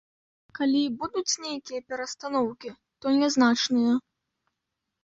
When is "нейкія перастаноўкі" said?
1.45-2.75